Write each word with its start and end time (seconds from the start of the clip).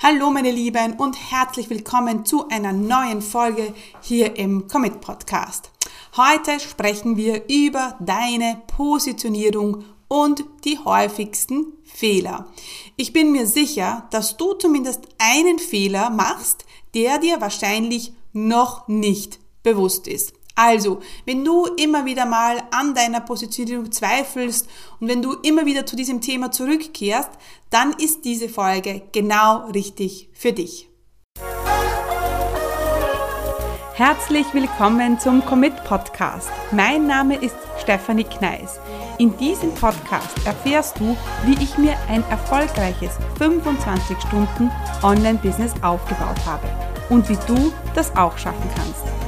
Hallo 0.00 0.30
meine 0.30 0.52
Lieben 0.52 0.92
und 0.92 1.16
herzlich 1.32 1.70
willkommen 1.70 2.24
zu 2.24 2.46
einer 2.50 2.72
neuen 2.72 3.20
Folge 3.20 3.74
hier 4.00 4.36
im 4.36 4.68
Commit 4.68 5.00
Podcast. 5.00 5.72
Heute 6.16 6.60
sprechen 6.60 7.16
wir 7.16 7.48
über 7.48 7.96
deine 7.98 8.62
Positionierung 8.68 9.84
und 10.06 10.44
die 10.64 10.78
häufigsten 10.78 11.72
Fehler. 11.82 12.46
Ich 12.96 13.12
bin 13.12 13.32
mir 13.32 13.44
sicher, 13.48 14.06
dass 14.12 14.36
du 14.36 14.54
zumindest 14.54 15.00
einen 15.18 15.58
Fehler 15.58 16.10
machst, 16.10 16.64
der 16.94 17.18
dir 17.18 17.40
wahrscheinlich 17.40 18.12
noch 18.32 18.86
nicht 18.86 19.40
bewusst 19.64 20.06
ist. 20.06 20.32
Also, 20.58 20.98
wenn 21.24 21.44
du 21.44 21.66
immer 21.76 22.04
wieder 22.04 22.26
mal 22.26 22.60
an 22.72 22.92
deiner 22.92 23.20
Positionierung 23.20 23.92
zweifelst 23.92 24.68
und 24.98 25.06
wenn 25.06 25.22
du 25.22 25.34
immer 25.44 25.64
wieder 25.66 25.86
zu 25.86 25.94
diesem 25.94 26.20
Thema 26.20 26.50
zurückkehrst, 26.50 27.30
dann 27.70 27.92
ist 27.92 28.24
diese 28.24 28.48
Folge 28.48 29.02
genau 29.12 29.68
richtig 29.68 30.28
für 30.32 30.52
dich. 30.52 30.90
Herzlich 33.94 34.52
willkommen 34.52 35.20
zum 35.20 35.44
Commit 35.44 35.76
Podcast. 35.84 36.50
Mein 36.72 37.06
Name 37.06 37.36
ist 37.36 37.56
Stefanie 37.80 38.24
Kneis. 38.24 38.80
In 39.18 39.36
diesem 39.38 39.72
Podcast 39.74 40.44
erfährst 40.44 40.98
du, 40.98 41.16
wie 41.44 41.62
ich 41.62 41.78
mir 41.78 41.96
ein 42.08 42.24
erfolgreiches 42.30 43.12
25 43.38 44.16
Stunden 44.26 44.72
Online-Business 45.04 45.74
aufgebaut 45.82 46.44
habe 46.44 46.68
und 47.10 47.28
wie 47.28 47.38
du 47.46 47.72
das 47.94 48.16
auch 48.16 48.36
schaffen 48.36 48.68
kannst. 48.74 49.27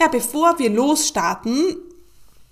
Ja, 0.00 0.08
bevor 0.08 0.58
wir 0.58 0.70
losstarten, 0.70 1.76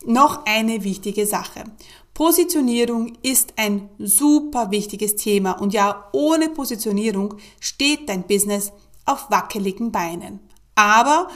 noch 0.05 0.45
eine 0.45 0.85
wichtige 0.85 1.25
Sache. 1.25 1.65
Positionierung 2.13 3.15
ist 3.23 3.55
ein 3.57 3.89
super 3.99 4.71
wichtiges 4.71 5.17
Thema 5.17 5.53
und 5.53 5.73
ja, 5.73 6.11
ohne 6.13 6.51
Positionierung 6.51 7.37
steht 7.59 8.11
dein 8.11 8.25
Business 8.25 8.71
auf 9.07 9.31
wackeligen 9.31 9.91
Beinen. 9.91 10.41
Aber 10.75 11.29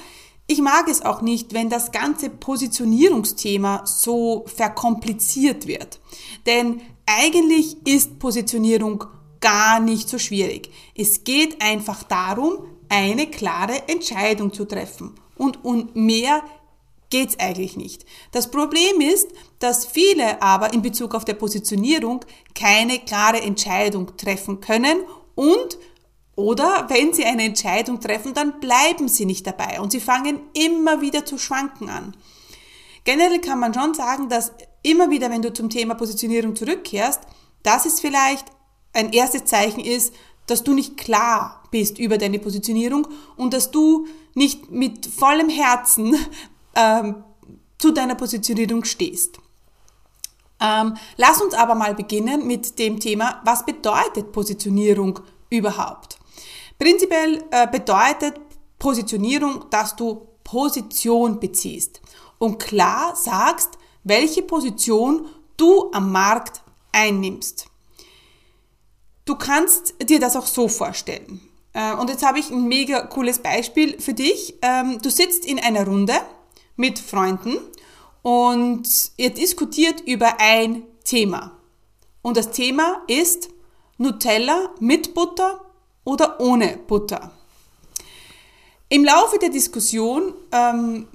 ich 0.46 0.60
mag 0.60 0.86
es 0.86 1.00
auch 1.02 1.22
nicht, 1.22 1.55
wenn 1.55 1.70
das 1.70 1.92
ganze 1.92 2.28
Positionierungsthema 2.28 3.86
so 3.86 4.44
verkompliziert 4.55 5.66
wird. 5.66 5.98
Denn 6.44 6.83
eigentlich 7.06 7.86
ist 7.86 8.18
Positionierung 8.18 9.05
gar 9.40 9.80
nicht 9.80 10.10
so 10.10 10.18
schwierig. 10.18 10.70
Es 10.94 11.24
geht 11.24 11.62
einfach 11.62 12.02
darum, 12.02 12.66
eine 12.90 13.28
klare 13.28 13.88
Entscheidung 13.88 14.52
zu 14.52 14.66
treffen 14.66 15.14
und, 15.43 15.65
und 15.65 15.97
mehr 15.97 16.43
geht's 17.11 17.39
eigentlich 17.39 17.77
nicht. 17.77 18.07
Das 18.31 18.51
Problem 18.51 19.01
ist, 19.01 19.29
dass 19.59 19.85
viele 19.85 20.41
aber 20.41 20.73
in 20.73 20.83
Bezug 20.83 21.15
auf 21.15 21.25
der 21.25 21.35
Positionierung 21.35 22.25
keine 22.55 23.01
klare 23.01 23.43
Entscheidung 23.43 24.17
treffen 24.17 24.61
können 24.61 25.01
und 25.35 25.79
oder 26.35 26.87
wenn 26.89 27.13
sie 27.13 27.25
eine 27.27 27.43
Entscheidung 27.43 28.01
treffen, 28.01 28.33
dann 28.33 28.61
bleiben 28.61 29.09
sie 29.09 29.27
nicht 29.27 29.47
dabei 29.47 29.81
und 29.81 29.93
sie 29.93 30.01
fangen 30.01 30.41
immer 30.55 31.03
wieder 31.03 31.27
zu 31.27 31.37
schwanken 31.37 31.91
an. 31.91 32.17
Generell 33.05 33.41
kann 33.41 33.59
man 33.59 33.75
schon 33.75 33.93
sagen, 33.95 34.31
dass 34.31 34.53
immer 34.83 35.11
wieder, 35.11 35.29
wenn 35.29 35.42
du 35.42 35.52
zum 35.52 35.69
Thema 35.69 35.95
Positionierung 35.95 36.57
zurückkehrst, 36.57 37.20
dass 37.63 37.85
es 37.85 38.01
vielleicht 38.01 38.47
ein 38.95 39.13
erstes 39.13 39.45
Zeichen 39.45 39.81
ist, 39.81 40.14
dass 40.47 40.63
du 40.63 40.73
nicht 40.73 40.97
klar 40.97 41.61
bist 41.72 41.98
über 41.98 42.18
deine 42.18 42.38
Positionierung 42.38 43.08
und 43.36 43.52
dass 43.52 43.72
du 43.72 44.06
nicht 44.34 44.70
mit 44.70 45.06
vollem 45.06 45.48
Herzen 45.48 46.14
ähm, 46.77 47.24
zu 47.78 47.90
deiner 47.90 48.14
Positionierung 48.14 48.84
stehst. 48.84 49.38
Ähm, 50.60 50.96
lass 51.16 51.42
uns 51.42 51.55
aber 51.55 51.74
mal 51.74 51.94
beginnen 51.96 52.46
mit 52.46 52.78
dem 52.78 53.00
Thema, 53.00 53.40
was 53.44 53.66
bedeutet 53.66 54.30
Positionierung 54.30 55.18
überhaupt? 55.50 56.18
Prinzipiell 56.78 57.42
äh, 57.50 57.66
bedeutet 57.66 58.40
Positionierung, 58.78 59.64
dass 59.70 59.96
du 59.96 60.28
Position 60.44 61.40
beziehst 61.40 62.00
und 62.39 62.58
klar 62.58 63.16
sagst, 63.16 63.70
welche 64.04 64.42
Position 64.42 65.27
du 65.56 65.90
am 65.92 66.12
Markt 66.12 66.62
einnimmst. 66.92 67.66
Du 69.24 69.36
kannst 69.36 69.94
dir 70.02 70.20
das 70.20 70.36
auch 70.36 70.46
so 70.46 70.68
vorstellen. 70.68 71.40
Äh, 71.72 71.94
und 71.94 72.10
jetzt 72.10 72.24
habe 72.24 72.38
ich 72.38 72.50
ein 72.50 72.68
mega 72.68 73.02
cooles 73.02 73.38
Beispiel 73.38 74.00
für 74.00 74.14
dich. 74.14 74.55
Ähm, 74.62 75.00
du 75.02 75.10
sitzt 75.10 75.46
in 75.46 75.58
einer 75.58 75.86
Runde 75.86 76.14
mit 76.77 76.98
Freunden 76.98 77.58
und 78.22 78.88
ihr 79.16 79.30
diskutiert 79.30 80.00
über 80.02 80.40
ein 80.40 80.84
Thema. 81.05 81.58
Und 82.22 82.36
das 82.36 82.50
Thema 82.50 83.02
ist 83.08 83.48
Nutella 83.98 84.70
mit 84.80 85.14
Butter 85.14 85.60
oder 86.05 86.40
ohne 86.40 86.78
Butter. 86.86 87.33
Im 88.89 89.04
Laufe 89.04 89.39
der 89.39 89.48
Diskussion 89.48 90.34
ähm, 90.52 91.08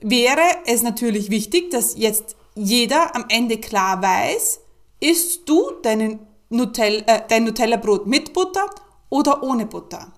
wäre 0.00 0.40
es 0.66 0.82
natürlich 0.82 1.30
wichtig, 1.30 1.70
dass 1.70 1.96
jetzt 1.96 2.36
jeder 2.54 3.14
am 3.14 3.26
Ende 3.28 3.58
klar 3.58 4.02
weiß, 4.02 4.60
isst 5.00 5.48
du 5.48 5.70
deinen 5.82 6.20
Nutella, 6.48 7.02
äh, 7.06 7.22
dein 7.28 7.44
Nutella-Brot 7.44 8.06
mit 8.06 8.32
Butter 8.32 8.68
oder 9.10 9.42
ohne 9.42 9.66
Butter. 9.66 10.12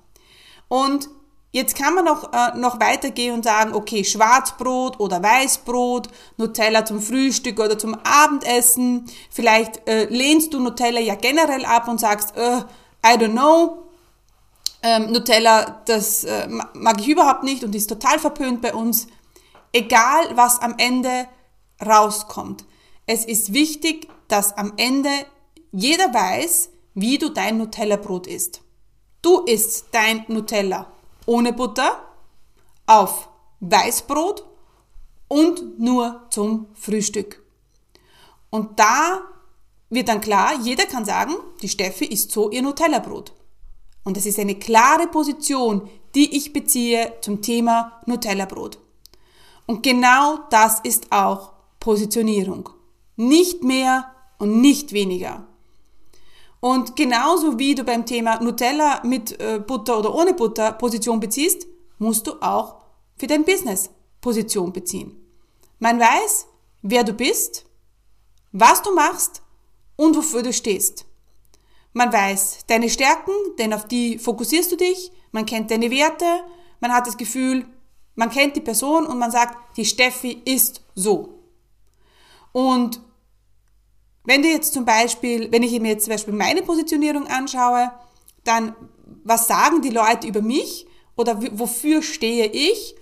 Und 0.68 1.08
jetzt 1.50 1.76
kann 1.76 1.94
man 1.94 2.08
auch 2.08 2.32
äh, 2.32 2.56
noch 2.56 2.80
weitergehen 2.80 3.34
und 3.34 3.44
sagen, 3.44 3.74
okay, 3.74 4.04
Schwarzbrot 4.04 5.00
oder 5.00 5.22
Weißbrot, 5.22 6.08
Nutella 6.36 6.84
zum 6.84 7.00
Frühstück 7.00 7.58
oder 7.58 7.78
zum 7.78 7.96
Abendessen. 8.04 9.06
Vielleicht 9.30 9.88
äh, 9.88 10.04
lehnst 10.04 10.54
du 10.54 10.60
Nutella 10.60 11.00
ja 11.00 11.14
generell 11.16 11.64
ab 11.64 11.88
und 11.88 11.98
sagst, 11.98 12.36
äh, 12.36 12.58
I 13.04 13.18
don't 13.18 13.32
know, 13.32 13.82
ähm, 14.82 15.12
Nutella, 15.12 15.82
das 15.86 16.24
äh, 16.24 16.48
mag 16.48 17.00
ich 17.00 17.08
überhaupt 17.08 17.44
nicht 17.44 17.62
und 17.64 17.74
ist 17.74 17.88
total 17.88 18.18
verpönt 18.18 18.60
bei 18.60 18.74
uns. 18.74 19.06
Egal, 19.72 20.36
was 20.36 20.60
am 20.60 20.74
Ende 20.76 21.26
rauskommt. 21.84 22.64
Es 23.06 23.24
ist 23.24 23.52
wichtig, 23.52 24.08
dass 24.28 24.56
am 24.56 24.74
Ende 24.76 25.10
jeder 25.70 26.12
weiß, 26.12 26.70
wie 26.94 27.18
du 27.18 27.30
dein 27.30 27.58
Nutella-Brot 27.58 28.26
isst. 28.26 28.60
Du 29.22 29.40
isst 29.40 29.86
dein 29.92 30.24
Nutella 30.28 30.92
ohne 31.26 31.52
Butter, 31.52 32.02
auf 32.86 33.28
Weißbrot 33.60 34.44
und 35.28 35.78
nur 35.78 36.26
zum 36.30 36.66
Frühstück. 36.74 37.42
Und 38.50 38.78
da 38.78 39.20
wird 39.88 40.08
dann 40.08 40.20
klar, 40.20 40.54
jeder 40.62 40.86
kann 40.86 41.04
sagen, 41.04 41.34
die 41.62 41.68
Steffi 41.68 42.04
isst 42.04 42.32
so 42.32 42.50
ihr 42.50 42.62
Nutella-Brot. 42.62 43.32
Und 44.04 44.16
es 44.16 44.26
ist 44.26 44.38
eine 44.38 44.56
klare 44.56 45.06
Position, 45.06 45.88
die 46.14 46.36
ich 46.36 46.52
beziehe 46.52 47.14
zum 47.20 47.40
Thema 47.40 48.02
Nutella-Brot. 48.06 48.78
Und 49.66 49.82
genau 49.82 50.40
das 50.50 50.80
ist 50.80 51.12
auch 51.12 51.52
Positionierung. 51.78 52.68
Nicht 53.16 53.62
mehr 53.62 54.12
und 54.38 54.60
nicht 54.60 54.92
weniger. 54.92 55.46
Und 56.64 56.94
genauso 56.94 57.58
wie 57.58 57.74
du 57.74 57.82
beim 57.82 58.06
Thema 58.06 58.40
Nutella 58.40 59.02
mit 59.04 59.32
äh, 59.40 59.58
Butter 59.58 59.98
oder 59.98 60.14
ohne 60.14 60.32
Butter 60.32 60.70
Position 60.70 61.18
beziehst, 61.18 61.66
musst 61.98 62.24
du 62.28 62.40
auch 62.40 62.76
für 63.16 63.26
dein 63.26 63.44
Business 63.44 63.90
Position 64.20 64.72
beziehen. 64.72 65.16
Man 65.80 65.98
weiß, 65.98 66.46
wer 66.82 67.02
du 67.02 67.14
bist, 67.14 67.66
was 68.52 68.80
du 68.80 68.94
machst 68.94 69.42
und 69.96 70.16
wofür 70.16 70.44
du 70.44 70.52
stehst. 70.52 71.04
Man 71.94 72.12
weiß 72.12 72.60
deine 72.68 72.88
Stärken, 72.90 73.32
denn 73.58 73.74
auf 73.74 73.88
die 73.88 74.18
fokussierst 74.18 74.70
du 74.70 74.76
dich, 74.76 75.10
man 75.32 75.46
kennt 75.46 75.68
deine 75.72 75.90
Werte, 75.90 76.44
man 76.78 76.92
hat 76.92 77.08
das 77.08 77.16
Gefühl, 77.16 77.66
man 78.14 78.30
kennt 78.30 78.54
die 78.54 78.60
Person 78.60 79.04
und 79.04 79.18
man 79.18 79.32
sagt, 79.32 79.76
die 79.76 79.84
Steffi 79.84 80.40
ist 80.44 80.84
so. 80.94 81.40
Und 82.52 83.00
wenn 84.24 84.42
du 84.42 84.48
jetzt 84.48 84.72
zum 84.72 84.84
Beispiel, 84.84 85.50
wenn 85.50 85.62
ich 85.62 85.78
mir 85.80 85.92
jetzt 85.92 86.04
zum 86.04 86.12
Beispiel 86.12 86.34
meine 86.34 86.62
Positionierung 86.62 87.26
anschaue, 87.26 87.90
dann 88.44 88.74
was 89.24 89.46
sagen 89.46 89.82
die 89.82 89.90
Leute 89.90 90.26
über 90.26 90.42
mich 90.42 90.86
oder 91.16 91.40
wofür 91.58 92.02
stehe 92.02 92.46
ich? 92.46 92.94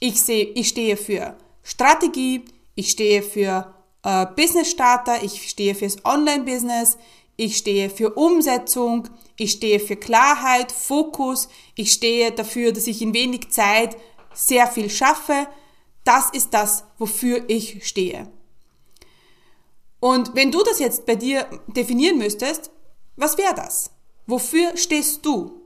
Ich 0.00 0.22
sehe, 0.22 0.44
ich 0.44 0.68
stehe 0.68 0.96
für 0.96 1.36
Strategie, 1.62 2.44
ich 2.74 2.90
stehe 2.90 3.22
für 3.22 3.74
äh, 4.02 4.26
Business 4.36 4.70
Starter, 4.70 5.22
ich 5.22 5.48
stehe 5.48 5.74
fürs 5.74 6.04
Online-Business, 6.04 6.98
ich 7.36 7.56
stehe 7.56 7.90
für 7.90 8.14
Umsetzung, 8.14 9.08
ich 9.36 9.52
stehe 9.52 9.80
für 9.80 9.96
Klarheit, 9.96 10.72
Fokus, 10.72 11.48
ich 11.74 11.92
stehe 11.92 12.32
dafür, 12.32 12.72
dass 12.72 12.86
ich 12.86 13.02
in 13.02 13.14
wenig 13.14 13.50
Zeit 13.50 13.96
sehr 14.32 14.66
viel 14.66 14.90
schaffe. 14.90 15.46
Das 16.04 16.30
ist 16.30 16.54
das, 16.54 16.84
wofür 16.98 17.44
ich 17.48 17.86
stehe. 17.86 18.30
Und 20.06 20.36
wenn 20.36 20.52
du 20.52 20.62
das 20.62 20.78
jetzt 20.78 21.04
bei 21.04 21.16
dir 21.16 21.48
definieren 21.66 22.18
müsstest, 22.18 22.70
was 23.16 23.36
wäre 23.36 23.56
das? 23.56 23.90
Wofür 24.28 24.76
stehst 24.76 25.26
du? 25.26 25.60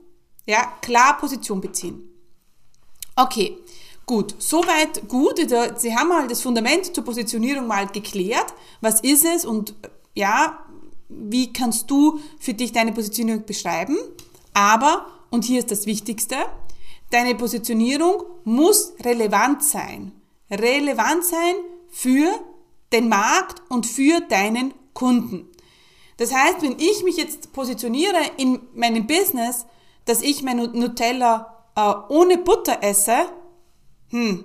Ja, 0.47 0.73
klar 0.81 1.19
Position 1.19 1.61
beziehen. 1.61 2.09
Okay, 3.15 3.59
gut, 4.07 4.33
soweit 4.39 5.07
gut. 5.07 5.35
Sie 5.77 5.95
haben 5.95 6.07
mal 6.07 6.27
das 6.27 6.41
Fundament 6.41 6.95
zur 6.95 7.03
Positionierung 7.03 7.67
mal 7.67 7.85
geklärt. 7.85 8.51
Was 8.81 9.01
ist 9.01 9.25
es 9.25 9.45
und 9.45 9.75
ja, 10.15 10.65
wie 11.07 11.53
kannst 11.53 11.91
du 11.91 12.19
für 12.39 12.55
dich 12.55 12.71
deine 12.71 12.93
Positionierung 12.93 13.45
beschreiben? 13.45 13.95
Aber, 14.55 15.05
und 15.29 15.45
hier 15.45 15.59
ist 15.59 15.69
das 15.69 15.85
Wichtigste, 15.85 16.37
deine 17.11 17.35
Positionierung 17.35 18.23
muss 18.43 18.93
relevant 19.03 19.63
sein. 19.63 20.13
Relevant 20.49 21.25
sein 21.25 21.53
für 21.91 22.33
den 22.91 23.09
Markt 23.09 23.61
und 23.69 23.85
für 23.85 24.21
deinen 24.21 24.73
Kunden. 24.93 25.49
Das 26.17 26.33
heißt, 26.33 26.61
wenn 26.61 26.77
ich 26.79 27.03
mich 27.03 27.17
jetzt 27.17 27.53
positioniere 27.53 28.19
in 28.37 28.59
meinem 28.75 29.07
Business, 29.07 29.65
dass 30.05 30.21
ich 30.21 30.43
mein 30.43 30.57
Nutella 30.57 31.65
äh, 31.75 31.93
ohne 32.09 32.37
Butter 32.37 32.83
esse, 32.83 33.25
hm, 34.09 34.43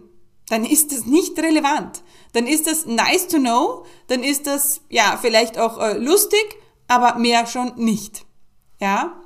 dann 0.48 0.64
ist 0.64 0.93
das 0.93 1.06
nicht 1.06 1.38
relevant. 1.38 2.02
Dann 2.32 2.46
ist 2.46 2.66
das 2.66 2.87
nice 2.87 3.28
to 3.28 3.38
know, 3.38 3.84
dann 4.06 4.22
ist 4.22 4.46
das 4.46 4.81
ja 4.88 5.19
vielleicht 5.20 5.58
auch 5.58 5.78
äh, 5.78 5.98
lustig, 5.98 6.44
aber 6.88 7.19
mehr 7.19 7.46
schon 7.46 7.72
nicht. 7.76 8.25
Ja? 8.81 9.20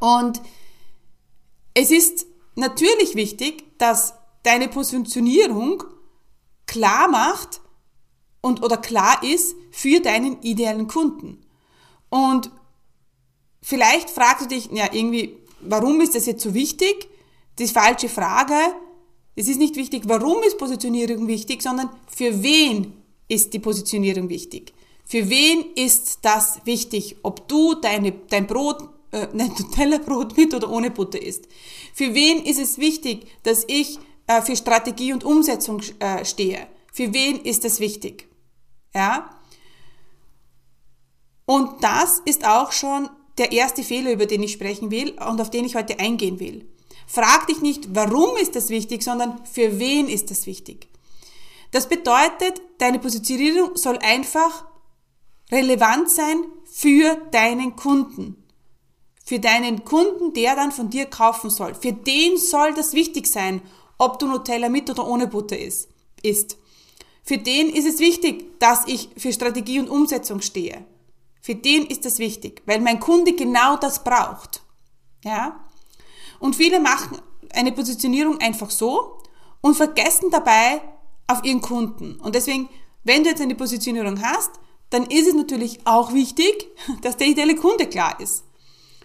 Und 0.00 0.40
es 1.74 1.90
ist 1.90 2.26
natürlich 2.56 3.14
wichtig, 3.14 3.78
dass 3.78 4.14
deine 4.42 4.68
Positionierung 4.68 5.84
klar 6.66 7.08
macht 7.08 7.60
und 8.40 8.62
oder 8.62 8.76
klar 8.76 9.22
ist 9.22 9.56
für 9.70 10.00
deinen 10.00 10.40
idealen 10.42 10.88
Kunden. 10.88 11.38
Und 12.08 12.50
vielleicht 13.62 14.10
fragst 14.10 14.46
du 14.46 14.48
dich, 14.54 14.70
ja, 14.72 14.92
irgendwie, 14.92 15.36
warum 15.60 16.00
ist 16.00 16.14
das 16.14 16.26
jetzt 16.26 16.42
so 16.42 16.54
wichtig? 16.54 17.08
Die 17.58 17.66
falsche 17.66 18.08
Frage. 18.08 18.54
Es 19.34 19.48
ist 19.48 19.58
nicht 19.58 19.76
wichtig, 19.76 20.02
warum 20.06 20.42
ist 20.42 20.58
Positionierung 20.58 21.26
wichtig, 21.28 21.62
sondern 21.62 21.90
für 22.08 22.42
wen 22.42 22.92
ist 23.28 23.52
die 23.52 23.58
Positionierung 23.58 24.28
wichtig? 24.28 24.72
Für 25.04 25.28
wen 25.30 25.64
ist 25.74 26.18
das 26.22 26.60
wichtig, 26.64 27.16
ob 27.22 27.48
du 27.48 27.74
deine, 27.74 28.12
dein 28.28 28.46
Brot, 28.46 28.82
äh, 29.10 29.26
dein 29.34 29.48
Nutella-Brot 29.48 30.36
mit 30.36 30.54
oder 30.54 30.70
ohne 30.70 30.90
Butter 30.90 31.20
isst? 31.20 31.46
Für 31.94 32.14
wen 32.14 32.42
ist 32.44 32.60
es 32.60 32.78
wichtig, 32.78 33.26
dass 33.42 33.64
ich 33.68 33.98
äh, 34.26 34.42
für 34.42 34.56
Strategie 34.56 35.12
und 35.12 35.24
Umsetzung 35.24 35.80
äh, 35.98 36.24
stehe? 36.24 36.66
Für 36.92 37.12
wen 37.14 37.40
ist 37.40 37.64
das 37.64 37.80
wichtig? 37.80 38.27
Ja? 38.94 39.30
Und 41.46 41.82
das 41.82 42.20
ist 42.24 42.46
auch 42.46 42.72
schon 42.72 43.08
der 43.38 43.52
erste 43.52 43.82
Fehler, 43.82 44.12
über 44.12 44.26
den 44.26 44.42
ich 44.42 44.52
sprechen 44.52 44.90
will 44.90 45.10
und 45.12 45.40
auf 45.40 45.50
den 45.50 45.64
ich 45.64 45.76
heute 45.76 45.98
eingehen 45.98 46.40
will. 46.40 46.68
Frag 47.06 47.46
dich 47.46 47.62
nicht, 47.62 47.94
warum 47.94 48.36
ist 48.36 48.54
das 48.54 48.68
wichtig, 48.68 49.02
sondern 49.02 49.44
für 49.46 49.78
wen 49.78 50.08
ist 50.08 50.30
das 50.30 50.46
wichtig. 50.46 50.88
Das 51.70 51.88
bedeutet, 51.88 52.60
deine 52.78 52.98
Positionierung 52.98 53.76
soll 53.76 53.98
einfach 53.98 54.66
relevant 55.50 56.10
sein 56.10 56.44
für 56.64 57.14
deinen 57.30 57.76
Kunden. 57.76 58.44
Für 59.24 59.38
deinen 59.38 59.84
Kunden, 59.84 60.32
der 60.32 60.56
dann 60.56 60.72
von 60.72 60.90
dir 60.90 61.06
kaufen 61.06 61.50
soll. 61.50 61.74
Für 61.74 61.92
den 61.92 62.36
soll 62.36 62.74
das 62.74 62.92
wichtig 62.92 63.26
sein, 63.26 63.62
ob 63.98 64.18
du 64.18 64.26
Nutella 64.26 64.68
mit 64.68 64.88
oder 64.90 65.06
ohne 65.06 65.26
Butter 65.26 65.58
ist. 65.58 65.88
Für 67.28 67.36
den 67.36 67.68
ist 67.68 67.84
es 67.84 67.98
wichtig, 67.98 68.58
dass 68.58 68.86
ich 68.86 69.10
für 69.18 69.34
Strategie 69.34 69.80
und 69.80 69.90
Umsetzung 69.90 70.40
stehe. 70.40 70.86
Für 71.42 71.54
den 71.54 71.84
ist 71.84 72.06
das 72.06 72.18
wichtig, 72.18 72.62
weil 72.64 72.80
mein 72.80 73.00
Kunde 73.00 73.34
genau 73.34 73.76
das 73.76 74.02
braucht. 74.02 74.62
Ja? 75.22 75.62
Und 76.40 76.56
viele 76.56 76.80
machen 76.80 77.18
eine 77.52 77.72
Positionierung 77.72 78.40
einfach 78.40 78.70
so 78.70 79.18
und 79.60 79.76
vergessen 79.76 80.30
dabei 80.30 80.80
auf 81.26 81.44
ihren 81.44 81.60
Kunden. 81.60 82.18
Und 82.18 82.34
deswegen, 82.34 82.70
wenn 83.04 83.24
du 83.24 83.28
jetzt 83.28 83.42
eine 83.42 83.56
Positionierung 83.56 84.22
hast, 84.22 84.52
dann 84.88 85.04
ist 85.04 85.28
es 85.28 85.34
natürlich 85.34 85.86
auch 85.86 86.14
wichtig, 86.14 86.68
dass 87.02 87.18
der 87.18 87.26
ideale 87.26 87.56
Kunde 87.56 87.88
klar 87.88 88.18
ist. 88.20 88.44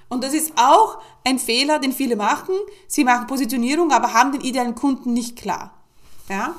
Und 0.07 0.23
das 0.23 0.33
ist 0.33 0.53
auch 0.55 1.01
ein 1.25 1.39
Fehler, 1.39 1.77
den 1.77 1.91
viele 1.91 2.15
machen. 2.15 2.55
Sie 2.87 3.03
machen 3.03 3.27
Positionierung, 3.27 3.91
aber 3.91 4.13
haben 4.13 4.31
den 4.31 4.41
idealen 4.41 4.75
Kunden 4.75 5.11
nicht 5.11 5.35
klar. 5.35 5.73
Ja? 6.29 6.55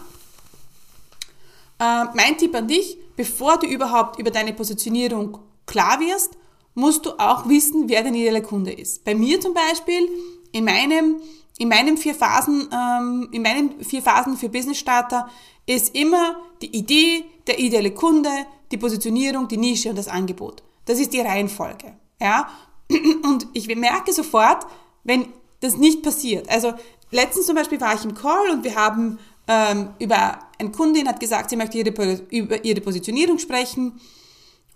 Äh, 1.79 2.05
mein 2.15 2.37
Tipp 2.39 2.55
an 2.55 2.69
dich, 2.69 2.99
bevor 3.17 3.59
du 3.59 3.67
überhaupt 3.67 4.19
über 4.19 4.31
deine 4.31 4.53
Positionierung 4.53 5.39
klar 5.67 6.01
wirst, 6.01 6.37
musst 6.75 7.07
du 7.07 7.11
auch 7.19 7.49
wissen, 7.49 7.89
wer 7.89 8.03
dein 8.03 8.15
idealer 8.15 8.41
Kunde 8.41 8.73
ist. 8.73 9.05
Bei 9.05 9.15
mir 9.15 9.41
zum 9.41 9.55
Beispiel, 9.55 10.09
in 10.53 10.65
meinem, 10.65 11.21
in 11.59 11.69
meinem 11.69 11.97
vier 11.97 12.15
Phasen, 12.15 12.69
ähm, 12.73 13.29
in 13.33 13.43
meinen 13.43 13.83
vier 13.85 14.03
Phasen 14.03 14.37
für 14.37 14.49
Business 14.49 14.79
Starter 14.79 15.29
ist 15.67 15.95
immer 15.95 16.37
die 16.63 16.77
Idee, 16.77 17.25
der 17.47 17.59
ideale 17.59 17.93
Kunde, 17.93 18.31
die 18.71 18.77
Positionierung, 18.77 19.49
die 19.49 19.57
Nische 19.57 19.91
und 19.91 19.97
das 19.97 20.09
Angebot. 20.09 20.63
Das 20.85 20.99
ist 20.99 21.13
die 21.13 21.21
Reihenfolge. 21.21 21.95
Ja? 22.21 22.49
Und 23.23 23.47
ich 23.55 23.75
merke 23.75 24.13
sofort, 24.13 24.67
wenn 25.03 25.27
das 25.61 25.77
nicht 25.77 26.03
passiert. 26.03 26.49
Also 26.51 26.75
letztens 27.11 27.47
zum 27.47 27.57
Beispiel 27.57 27.81
war 27.81 27.95
ich 27.95 28.05
im 28.05 28.15
Call 28.15 28.51
und 28.51 28.65
wir 28.65 28.75
haben 28.75 29.19
ähm, 29.47 29.91
über 29.99 30.39
eine 30.59 30.71
Kundin 30.71 31.09
hat 31.09 31.21
gesagt, 31.21 31.51
sie 31.51 31.57
möchte 31.57 31.79
ihre, 31.79 31.91
über 32.31 32.65
ihre 32.65 32.81
Positionierung 32.81 33.39
sprechen 33.39 34.01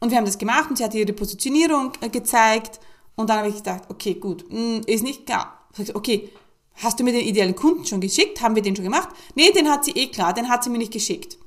und 0.01 0.11
wir 0.11 0.19
haben 0.19 0.27
das 0.27 0.39
gemacht 0.39 0.71
und 0.71 0.77
sie 0.77 0.85
hat 0.85 0.95
ihre 0.95 1.13
Positionierung 1.13 1.93
äh, 2.01 2.09
gezeigt 2.09 2.81
und 3.17 3.31
dann 3.31 3.39
habe 3.39 3.49
ich 3.49 3.57
gedacht, 3.57 3.85
okay, 3.89 4.15
gut, 4.15 4.45
hm, 4.51 4.83
ist 4.87 5.03
nicht 5.03 5.27
klar. 5.27 5.67
Okay, 5.95 6.31
hast 6.75 6.99
du 6.99 7.05
mir 7.05 7.13
den 7.13 7.27
idealen 7.27 7.55
Kunden 7.55 7.85
schon 7.85 8.01
geschickt? 8.01 8.41
Haben 8.41 8.55
wir 8.55 8.63
den 8.63 8.77
schon 8.77 8.85
gemacht? 8.85 9.09
Nee, 9.35 9.51
den 9.53 9.71
hat 9.71 9.85
sie 9.85 9.93
eh 9.93 10.09
klar, 10.09 10.33
den 10.33 10.49
hat 10.49 10.65
sie 10.65 10.71
mir 10.71 10.79
nicht 10.79 10.93
geschickt. 10.93 11.39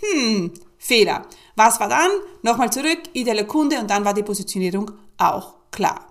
Hm, 0.00 0.52
Fehler. 0.78 1.26
Was 1.56 1.78
war 1.78 1.88
dann? 1.88 2.10
Nochmal 2.42 2.72
zurück, 2.72 3.00
idealer 3.12 3.44
Kunde 3.44 3.78
und 3.78 3.90
dann 3.90 4.04
war 4.04 4.14
die 4.14 4.22
Positionierung 4.22 4.90
auch 5.18 5.54
klar. 5.70 6.06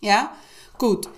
Ja, 0.00 0.32
gut. 0.78 1.08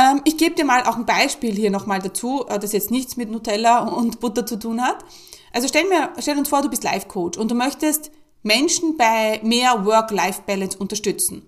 Ähm, 0.00 0.22
ich 0.24 0.36
gebe 0.36 0.54
dir 0.54 0.64
mal 0.64 0.84
auch 0.84 0.96
ein 0.96 1.04
Beispiel 1.04 1.54
hier 1.54 1.70
nochmal 1.70 2.00
dazu, 2.00 2.46
äh, 2.48 2.58
das 2.58 2.72
jetzt 2.72 2.90
nichts 2.90 3.16
mit 3.16 3.30
Nutella 3.30 3.80
und 3.80 4.20
Butter 4.20 4.46
zu 4.46 4.58
tun 4.58 4.80
hat. 4.82 5.04
Also 5.52 5.68
stell, 5.68 5.84
mir, 5.88 6.10
stell 6.18 6.38
uns 6.38 6.48
vor, 6.48 6.62
du 6.62 6.70
bist 6.70 6.84
Life-Coach 6.84 7.38
und 7.38 7.50
du 7.50 7.54
möchtest 7.54 8.10
Menschen 8.42 8.96
bei 8.96 9.40
mehr 9.42 9.84
Work-Life-Balance 9.84 10.78
unterstützen. 10.78 11.42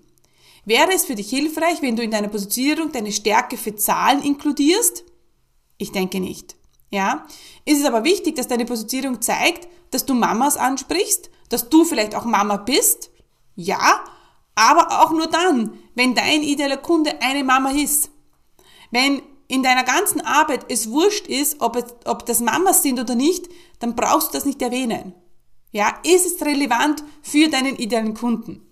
Wäre 0.65 0.93
es 0.93 1.07
für 1.07 1.15
dich 1.15 1.31
hilfreich, 1.31 1.81
wenn 1.81 1.97
du 1.97 2.03
in 2.03 2.11
deiner 2.11 2.29
Positionierung 2.29 2.93
deine 2.93 3.13
Stärke 3.13 3.57
für 3.57 3.75
Zahlen 3.75 4.23
inkludierst? 4.23 5.05
Ich 5.79 5.93
denke 5.93 6.21
nicht. 6.21 6.57
Ja? 6.91 7.27
Ist 7.65 7.81
es 7.81 7.87
aber 7.87 8.05
wichtig, 8.05 8.37
dass 8.37 8.49
deine 8.49 8.67
Positionierung 8.67 9.23
zeigt, 9.23 9.69
dass 9.91 10.05
du 10.05 10.15
Mamas 10.15 10.57
ansprichst, 10.57 11.31
dass 11.49 11.69
du 11.69 11.85
vielleicht 11.85 12.15
auch 12.15 12.25
Mama 12.25 12.59
bist? 12.59 13.11
Ja, 13.55 14.05
aber 14.55 15.03
auch 15.03 15.11
nur 15.11 15.27
dann, 15.27 15.79
wenn 15.95 16.15
dein 16.15 16.43
idealer 16.43 16.77
Kunde 16.77 17.21
eine 17.23 17.45
Mama 17.45 17.71
ist. 17.71 18.12
Wenn 18.93 19.23
in 19.49 19.65
deiner 19.65 19.83
ganzen 19.83 20.21
Arbeit 20.21 20.67
es 20.69 20.89
wurscht 20.91 21.27
ist, 21.27 21.61
ob, 21.61 21.75
es, 21.75 21.85
ob 22.05 22.25
das 22.27 22.41
Mamas 22.41 22.83
sind 22.83 23.01
oder 23.01 23.17
nicht, 23.17 23.49
dann 23.81 23.97
brauchst 23.97 24.29
du 24.29 24.33
das 24.35 24.45
nicht 24.45 24.63
erwähnen. 24.63 25.15
Ja, 25.73 25.99
ist 26.05 26.27
es 26.27 26.47
relevant 26.47 27.03
für 27.23 27.49
deinen 27.49 27.77
idealen 27.77 28.15
Kunden? 28.15 28.65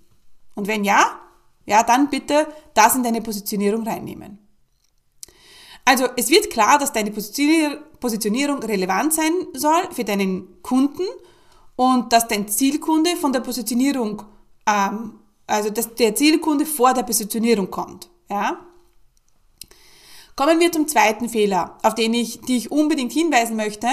Und 0.54 0.68
wenn 0.68 0.84
ja, 0.84 1.18
ja, 1.66 1.82
dann 1.82 2.10
bitte 2.10 2.46
das 2.74 2.94
in 2.94 3.02
deine 3.02 3.22
Positionierung 3.22 3.86
reinnehmen. 3.86 4.38
Also 5.84 6.06
es 6.16 6.30
wird 6.30 6.50
klar, 6.50 6.78
dass 6.78 6.92
deine 6.92 7.10
Positionierung 7.10 8.62
relevant 8.62 9.14
sein 9.14 9.32
soll 9.54 9.82
für 9.92 10.04
deinen 10.04 10.62
Kunden 10.62 11.04
und 11.76 12.12
dass 12.12 12.28
dein 12.28 12.48
Zielkunde 12.48 13.16
von 13.16 13.32
der 13.32 13.40
Positionierung, 13.40 14.22
ähm, 14.66 15.20
also 15.46 15.70
dass 15.70 15.94
der 15.94 16.14
Zielkunde 16.14 16.66
vor 16.66 16.92
der 16.92 17.02
Positionierung 17.02 17.70
kommt. 17.70 18.10
Ja? 18.28 18.66
Kommen 20.40 20.59
wir 20.59 20.73
zum 20.73 20.88
zweiten 20.88 21.28
Fehler, 21.28 21.76
auf 21.82 21.94
den 21.94 22.14
ich, 22.14 22.40
die 22.40 22.66
unbedingt 22.70 23.12
hinweisen 23.12 23.56
möchte, 23.56 23.87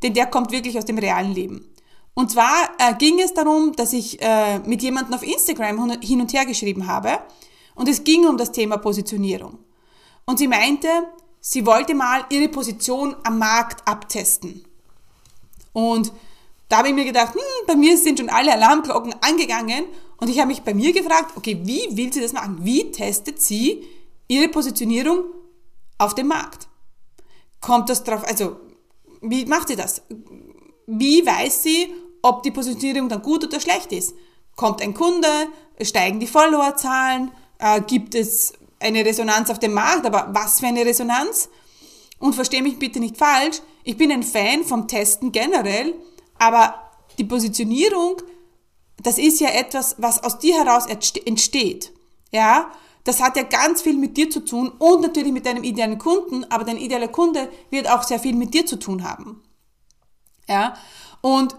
denn 0.00 0.14
der 0.14 0.26
kommt 0.26 0.52
wirklich 0.52 0.78
aus 0.78 0.84
dem 0.84 0.96
realen 0.96 1.34
Leben. 1.34 1.74
Und 2.14 2.30
zwar 2.30 2.70
äh, 2.78 2.94
ging 2.94 3.18
es 3.18 3.34
darum, 3.34 3.72
dass 3.74 3.92
ich 3.92 4.22
äh, 4.22 4.60
mit 4.60 4.80
jemandem 4.80 5.14
auf 5.14 5.24
Instagram 5.24 5.98
hin 6.00 6.20
und 6.20 6.32
her 6.32 6.46
geschrieben 6.46 6.86
habe 6.86 7.18
und 7.74 7.88
es 7.88 8.04
ging 8.04 8.28
um 8.28 8.36
das 8.36 8.52
Thema 8.52 8.76
Positionierung. 8.76 9.58
Und 10.24 10.38
sie 10.38 10.46
meinte, 10.46 10.86
sie 11.40 11.66
wollte 11.66 11.96
mal 11.96 12.24
ihre 12.30 12.48
Position 12.48 13.16
am 13.24 13.40
Markt 13.40 13.82
abtesten. 13.88 14.64
Und 15.72 16.12
da 16.68 16.76
habe 16.76 16.90
ich 16.90 16.94
mir 16.94 17.06
gedacht, 17.06 17.34
hm, 17.34 17.66
bei 17.66 17.74
mir 17.74 17.98
sind 17.98 18.20
schon 18.20 18.30
alle 18.30 18.52
Alarmglocken 18.52 19.16
angegangen 19.20 19.86
Und 20.18 20.30
ich 20.30 20.38
habe 20.38 20.46
mich 20.46 20.62
bei 20.62 20.74
mir 20.74 20.92
gefragt, 20.92 21.36
okay, 21.36 21.58
wie 21.64 21.96
will 21.96 22.12
sie 22.12 22.20
das 22.20 22.34
machen? 22.34 22.58
Wie 22.62 22.92
testet 22.92 23.42
sie 23.42 23.82
ihre 24.28 24.46
Positionierung 24.46 25.24
auf 25.98 26.14
dem 26.14 26.28
Markt? 26.28 26.68
Kommt 27.60 27.88
das 27.88 28.04
drauf, 28.04 28.24
also 28.24 28.56
wie 29.20 29.44
macht 29.46 29.68
sie 29.68 29.76
das? 29.76 30.02
Wie 30.86 31.26
weiß 31.26 31.62
sie, 31.62 31.92
ob 32.22 32.42
die 32.42 32.50
Positionierung 32.50 33.08
dann 33.08 33.22
gut 33.22 33.44
oder 33.44 33.60
schlecht 33.60 33.92
ist? 33.92 34.14
Kommt 34.56 34.80
ein 34.80 34.94
Kunde, 34.94 35.28
steigen 35.82 36.20
die 36.20 36.26
Followerzahlen, 36.26 37.30
äh, 37.58 37.80
gibt 37.82 38.14
es 38.14 38.52
eine 38.80 39.04
Resonanz 39.04 39.50
auf 39.50 39.58
dem 39.58 39.74
Markt, 39.74 40.06
aber 40.06 40.28
was 40.32 40.60
für 40.60 40.66
eine 40.66 40.84
Resonanz? 40.84 41.48
Und 42.18 42.34
verstehe 42.34 42.62
mich 42.62 42.78
bitte 42.78 43.00
nicht 43.00 43.16
falsch, 43.16 43.60
ich 43.84 43.96
bin 43.96 44.12
ein 44.12 44.22
Fan 44.22 44.64
vom 44.64 44.88
Testen 44.88 45.32
generell, 45.32 45.94
aber 46.38 46.90
die 47.18 47.24
Positionierung, 47.24 48.16
das 49.02 49.18
ist 49.18 49.40
ja 49.40 49.48
etwas, 49.50 49.96
was 49.98 50.22
aus 50.22 50.38
dir 50.38 50.56
heraus 50.56 50.86
entsteht. 50.86 51.92
Ja, 52.30 52.70
das 53.04 53.20
hat 53.20 53.36
ja 53.36 53.42
ganz 53.42 53.82
viel 53.82 53.96
mit 53.96 54.16
dir 54.16 54.30
zu 54.30 54.40
tun 54.40 54.68
und 54.78 55.00
natürlich 55.02 55.32
mit 55.32 55.46
deinem 55.46 55.64
idealen 55.64 55.98
Kunden, 55.98 56.44
aber 56.50 56.64
dein 56.64 56.76
idealer 56.76 57.08
Kunde 57.08 57.50
wird 57.70 57.88
auch 57.88 58.02
sehr 58.02 58.18
viel 58.18 58.34
mit 58.34 58.54
dir 58.54 58.66
zu 58.66 58.78
tun 58.78 59.04
haben. 59.04 59.42
Ja, 60.48 60.74
und 61.20 61.56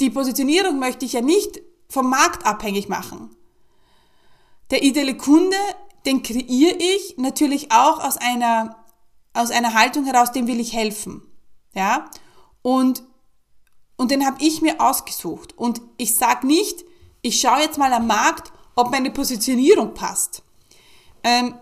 die 0.00 0.10
Positionierung 0.10 0.78
möchte 0.78 1.04
ich 1.04 1.12
ja 1.12 1.20
nicht 1.20 1.60
vom 1.88 2.08
Markt 2.08 2.46
abhängig 2.46 2.88
machen. 2.88 3.36
Der 4.70 4.82
ideale 4.82 5.16
Kunde, 5.16 5.56
den 6.06 6.22
kreiere 6.22 6.76
ich 6.78 7.16
natürlich 7.18 7.72
auch 7.72 8.02
aus 8.02 8.16
einer, 8.16 8.76
aus 9.34 9.50
einer 9.50 9.74
Haltung 9.74 10.04
heraus, 10.04 10.32
dem 10.32 10.46
will 10.46 10.60
ich 10.60 10.72
helfen. 10.72 11.22
Ja? 11.74 12.08
Und, 12.62 13.02
und 13.96 14.10
den 14.10 14.24
habe 14.24 14.42
ich 14.42 14.62
mir 14.62 14.80
ausgesucht. 14.80 15.56
Und 15.58 15.82
ich 15.96 16.16
sage 16.16 16.46
nicht, 16.46 16.84
ich 17.22 17.40
schaue 17.40 17.60
jetzt 17.60 17.78
mal 17.78 17.92
am 17.92 18.06
Markt, 18.06 18.52
ob 18.74 18.90
meine 18.90 19.10
Positionierung 19.10 19.94
passt. 19.94 20.42
Ähm, 21.22 21.54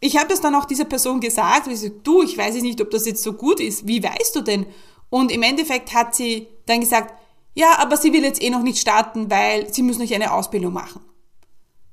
ich 0.00 0.16
habe 0.18 0.28
das 0.28 0.40
dann 0.40 0.54
auch 0.54 0.66
dieser 0.66 0.84
Person 0.84 1.20
gesagt, 1.20 1.66
ich 1.66 1.80
sage, 1.80 1.94
du, 2.02 2.22
ich 2.22 2.36
weiß 2.36 2.56
nicht, 2.56 2.80
ob 2.80 2.90
das 2.90 3.06
jetzt 3.06 3.22
so 3.22 3.32
gut 3.32 3.60
ist. 3.60 3.86
Wie 3.86 4.02
weißt 4.02 4.36
du 4.36 4.42
denn? 4.42 4.66
Und 5.08 5.32
im 5.32 5.42
Endeffekt 5.42 5.94
hat 5.94 6.14
sie 6.14 6.48
dann 6.66 6.80
gesagt, 6.80 7.14
ja, 7.54 7.78
aber 7.78 7.96
sie 7.96 8.12
will 8.12 8.24
jetzt 8.24 8.42
eh 8.42 8.50
noch 8.50 8.62
nicht 8.62 8.80
starten, 8.80 9.30
weil 9.30 9.72
sie 9.72 9.82
muss 9.82 9.98
noch 9.98 10.10
eine 10.10 10.32
Ausbildung 10.32 10.72
machen. 10.72 11.00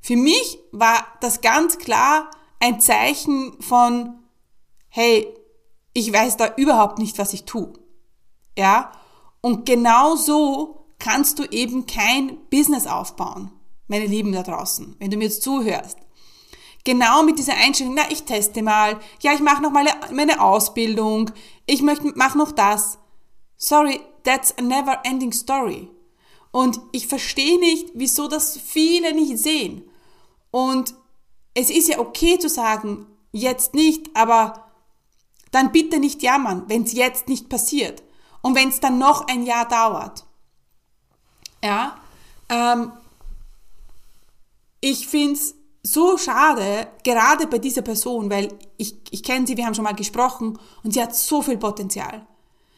Für 0.01 0.15
mich 0.15 0.59
war 0.71 1.05
das 1.21 1.41
ganz 1.41 1.77
klar 1.77 2.31
ein 2.59 2.79
Zeichen 2.79 3.61
von, 3.61 4.19
hey, 4.89 5.27
ich 5.93 6.11
weiß 6.11 6.37
da 6.37 6.55
überhaupt 6.55 6.97
nicht, 6.97 7.17
was 7.17 7.33
ich 7.33 7.45
tue. 7.45 7.73
Ja? 8.57 8.91
Und 9.41 9.65
genau 9.65 10.15
so 10.15 10.87
kannst 10.99 11.39
du 11.39 11.43
eben 11.45 11.85
kein 11.85 12.37
Business 12.49 12.87
aufbauen, 12.87 13.51
meine 13.91 14.05
Lieben 14.07 14.31
da 14.31 14.41
draußen, 14.41 14.95
wenn 14.99 15.11
du 15.11 15.17
mir 15.17 15.25
jetzt 15.25 15.43
zuhörst. 15.43 15.97
Genau 16.85 17.23
mit 17.23 17.37
dieser 17.37 17.57
Einstellung, 17.57 17.93
na, 17.93 18.09
ich 18.09 18.23
teste 18.23 18.63
mal, 18.63 18.97
ja, 19.21 19.33
ich 19.33 19.41
mache 19.41 19.61
noch 19.61 19.71
mal 19.71 19.85
meine 20.13 20.41
Ausbildung, 20.41 21.29
ich 21.67 21.81
möchte, 21.81 22.11
mach 22.15 22.33
noch 22.33 22.53
das. 22.53 22.97
Sorry, 23.57 23.99
that's 24.23 24.57
a 24.57 24.61
never 24.61 24.99
ending 25.03 25.33
story. 25.33 25.89
Und 26.51 26.79
ich 26.93 27.05
verstehe 27.07 27.59
nicht, 27.59 27.89
wieso 27.93 28.29
das 28.29 28.57
viele 28.57 29.13
nicht 29.13 29.37
sehen. 29.37 29.83
Und 30.51 30.95
es 31.53 31.69
ist 31.69 31.89
ja 31.89 31.99
okay 31.99 32.39
zu 32.39 32.47
sagen, 32.47 33.05
jetzt 33.33 33.73
nicht, 33.73 34.09
aber 34.15 34.71
dann 35.51 35.73
bitte 35.73 35.99
nicht 35.99 36.23
jammern, 36.23 36.63
wenn 36.67 36.83
es 36.83 36.93
jetzt 36.93 37.27
nicht 37.27 37.49
passiert 37.49 38.03
und 38.41 38.55
wenn 38.55 38.69
es 38.69 38.79
dann 38.79 38.97
noch 38.97 39.27
ein 39.27 39.45
Jahr 39.45 39.67
dauert. 39.67 40.25
Ja, 41.61 41.97
ähm, 42.49 42.93
ich 44.81 45.07
finde 45.07 45.33
es 45.33 45.55
so 45.83 46.17
schade, 46.17 46.87
gerade 47.03 47.47
bei 47.47 47.57
dieser 47.57 47.81
Person, 47.81 48.29
weil 48.29 48.49
ich, 48.77 48.95
ich 49.09 49.23
kenne 49.23 49.47
sie, 49.47 49.57
wir 49.57 49.65
haben 49.65 49.75
schon 49.75 49.83
mal 49.83 49.95
gesprochen 49.95 50.59
und 50.83 50.93
sie 50.93 51.01
hat 51.01 51.15
so 51.15 51.41
viel 51.41 51.57
Potenzial. 51.57 52.27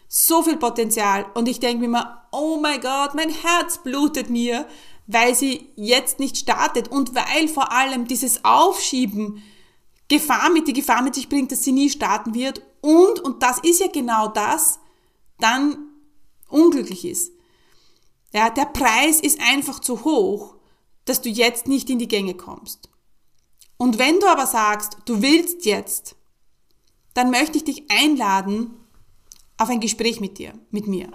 So 0.08 0.44
viel 0.44 0.58
Potenzial. 0.58 1.26
Und 1.34 1.50
ich 1.50 1.60
denke 1.60 1.80
mir 1.80 1.86
immer, 1.86 2.28
oh 2.32 2.60
mein 2.62 2.80
Gott, 2.80 3.16
mein 3.16 3.30
Herz 3.30 3.80
blutet 3.80 4.30
mir, 4.30 4.68
weil 5.08 5.36
sie 5.36 5.70
jetzt 5.76 6.20
nicht 6.20 6.38
startet 6.38 6.88
und 6.90 7.16
weil 7.16 7.48
vor 7.48 7.72
allem 7.72 8.08
dieses 8.08 8.46
Aufschieben 8.46 9.42
Gefahr 10.08 10.50
mit, 10.52 10.68
die 10.68 10.74
Gefahr 10.74 11.02
mit 11.02 11.16
sich 11.16 11.28
bringt, 11.28 11.52
dass 11.52 11.64
sie 11.64 11.72
nie 11.72 11.90
starten 11.90 12.34
wird 12.34 12.62
und, 12.82 13.20
und 13.22 13.42
das 13.42 13.60
ist 13.60 13.80
ja 13.80 13.88
genau 13.88 14.28
das, 14.28 14.80
dann 15.40 15.78
unglücklich 16.50 17.06
ist. 17.06 17.32
Ja, 18.34 18.50
der 18.50 18.66
Preis 18.66 19.20
ist 19.20 19.40
einfach 19.42 19.80
zu 19.80 20.04
hoch, 20.04 20.56
dass 21.06 21.22
du 21.22 21.30
jetzt 21.30 21.68
nicht 21.68 21.90
in 21.90 22.00
die 22.00 22.08
Gänge 22.08 22.36
kommst. 22.36 22.90
Und 23.78 24.00
wenn 24.00 24.20
du 24.20 24.28
aber 24.28 24.48
sagst, 24.48 24.98
du 25.06 25.22
willst 25.22 25.66
jetzt, 25.66 26.16
dann 27.14 27.32
möchte 27.32 27.58
ich 27.58 27.64
dich 27.64 27.84
einladen 27.92 28.72
auf 29.58 29.70
ein 29.70 29.80
Gespräch 29.80 30.20
mit 30.20 30.38
dir, 30.38 30.54
mit 30.72 30.88
mir. 30.88 31.10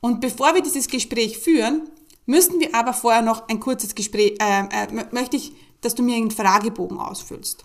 Und 0.00 0.20
bevor 0.20 0.54
wir 0.54 0.62
dieses 0.62 0.88
Gespräch 0.88 1.38
führen, 1.38 1.90
müssten 2.26 2.60
wir 2.60 2.74
aber 2.74 2.92
vorher 2.92 3.22
noch 3.22 3.48
ein 3.48 3.60
kurzes 3.60 3.94
Gespräch, 3.94 4.38
äh, 4.40 4.64
äh, 4.70 5.06
möchte 5.12 5.36
ich, 5.36 5.52
dass 5.80 5.94
du 5.94 6.02
mir 6.02 6.16
einen 6.16 6.30
Fragebogen 6.30 6.98
ausfüllst. 6.98 7.64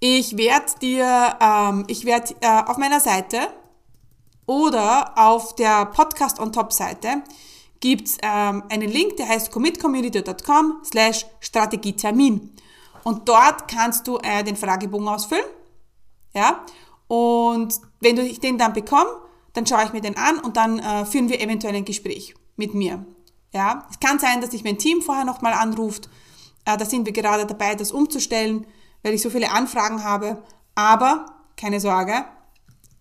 Ich 0.00 0.36
werde 0.36 0.72
dir, 0.80 1.38
ähm, 1.40 1.84
ich 1.86 2.04
werde 2.04 2.34
äh, 2.40 2.62
auf 2.66 2.76
meiner 2.76 3.00
Seite 3.00 3.38
oder 4.46 5.16
auf 5.16 5.54
der 5.54 5.86
Podcast 5.86 6.40
on 6.40 6.52
Top 6.52 6.72
Seite 6.72 7.22
gibt's 7.82 8.16
ähm, 8.22 8.62
einen 8.70 8.88
Link, 8.88 9.18
der 9.18 9.28
heißt 9.28 9.50
commitcommunity.com 9.50 10.80
slash 10.84 11.26
Strategietermin. 11.40 12.54
Und 13.04 13.28
dort 13.28 13.68
kannst 13.68 14.08
du 14.08 14.16
äh, 14.22 14.42
den 14.42 14.56
Fragebogen 14.56 15.06
ausfüllen. 15.08 15.44
Ja? 16.32 16.64
Und 17.08 17.78
wenn 18.00 18.16
du 18.16 18.26
den 18.26 18.56
dann 18.56 18.72
bekommst, 18.72 19.12
dann 19.52 19.66
schaue 19.66 19.84
ich 19.84 19.92
mir 19.92 20.00
den 20.00 20.16
an 20.16 20.38
und 20.38 20.56
dann 20.56 20.78
äh, 20.78 21.04
führen 21.04 21.28
wir 21.28 21.42
eventuell 21.42 21.74
ein 21.74 21.84
Gespräch 21.84 22.34
mit 22.56 22.72
mir. 22.72 23.04
Ja? 23.52 23.86
Es 23.90 24.00
kann 24.00 24.18
sein, 24.18 24.40
dass 24.40 24.52
sich 24.52 24.64
mein 24.64 24.78
Team 24.78 25.02
vorher 25.02 25.26
nochmal 25.26 25.52
anruft. 25.52 26.08
Äh, 26.64 26.78
da 26.78 26.86
sind 26.86 27.04
wir 27.04 27.12
gerade 27.12 27.44
dabei, 27.44 27.74
das 27.74 27.92
umzustellen 27.92 28.64
weil 29.02 29.14
ich 29.14 29.22
so 29.22 29.30
viele 29.30 29.50
Anfragen 29.50 30.04
habe. 30.04 30.42
Aber 30.74 31.26
keine 31.56 31.80
Sorge, 31.80 32.24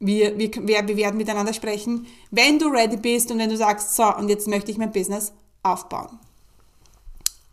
wir, 0.01 0.37
wir, 0.37 0.51
wir 0.87 0.97
werden 0.97 1.17
miteinander 1.17 1.53
sprechen, 1.53 2.07
wenn 2.31 2.59
du 2.59 2.67
ready 2.67 2.97
bist 2.97 3.31
und 3.31 3.37
wenn 3.37 3.49
du 3.49 3.57
sagst, 3.57 3.95
so, 3.95 4.15
und 4.15 4.29
jetzt 4.29 4.47
möchte 4.47 4.71
ich 4.71 4.77
mein 4.77 4.91
Business 4.91 5.31
aufbauen. 5.63 6.19